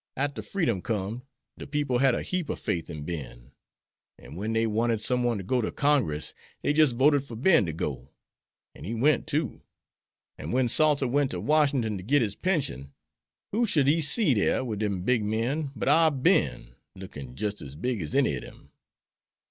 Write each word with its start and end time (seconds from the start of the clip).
Arter 0.17 0.41
freedom 0.41 0.81
com'd, 0.81 1.21
de 1.59 1.67
people 1.67 1.99
had 1.99 2.15
a 2.15 2.23
heap 2.23 2.49
of 2.49 2.59
fath 2.59 2.89
in 2.89 3.03
Ben; 3.03 3.51
an' 4.17 4.33
wen 4.35 4.51
dey 4.53 4.65
wanted 4.65 4.99
some 4.99 5.23
one 5.23 5.37
to 5.37 5.43
go 5.43 5.61
ter 5.61 5.69
Congress 5.69 6.33
dey 6.63 6.73
jist 6.73 6.95
voted 6.95 7.23
for 7.23 7.35
Ben 7.35 7.67
ter 7.67 7.71
go. 7.71 8.09
An' 8.73 8.83
he 8.83 8.95
went, 8.95 9.27
too. 9.27 9.61
An' 10.39 10.49
wen 10.49 10.69
Salters 10.69 11.09
went 11.09 11.29
to 11.29 11.39
Washin'ton 11.39 11.97
to 11.97 12.03
git 12.03 12.23
his 12.23 12.33
pension, 12.35 12.93
who 13.51 13.67
should 13.67 13.85
he 13.87 14.01
see 14.01 14.33
dere 14.33 14.63
wid 14.63 14.79
dem 14.79 15.03
big 15.03 15.23
men 15.23 15.69
but 15.75 15.87
our 15.87 16.09
Ben, 16.09 16.73
lookin' 16.95 17.35
jist 17.35 17.61
as 17.61 17.75
big 17.75 18.01
as 18.01 18.15
any 18.15 18.35
ob 18.35 18.41
dem." 18.41 18.71